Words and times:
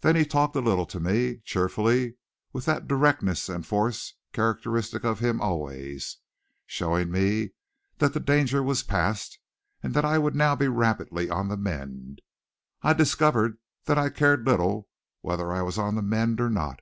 Then 0.00 0.16
he 0.16 0.24
talked 0.24 0.56
a 0.56 0.60
little 0.60 0.86
to 0.86 0.98
me, 0.98 1.36
cheerfully, 1.44 2.16
with 2.52 2.64
that 2.64 2.88
directness 2.88 3.48
and 3.48 3.64
force 3.64 4.14
characteristic 4.32 5.04
of 5.04 5.20
him 5.20 5.40
always, 5.40 6.18
showing 6.66 7.12
me 7.12 7.50
that 7.98 8.12
the 8.12 8.18
danger 8.18 8.60
was 8.60 8.82
past, 8.82 9.38
and 9.80 9.94
that 9.94 10.04
I 10.04 10.18
would 10.18 10.34
now 10.34 10.56
be 10.56 10.66
rapidly 10.66 11.30
on 11.30 11.46
the 11.46 11.56
mend. 11.56 12.22
I 12.82 12.92
discovered 12.92 13.58
that 13.84 13.98
I 13.98 14.10
cared 14.10 14.44
little 14.44 14.88
whether 15.20 15.52
I 15.52 15.62
was 15.62 15.78
on 15.78 15.94
the 15.94 16.02
mend 16.02 16.40
or 16.40 16.50
not. 16.50 16.80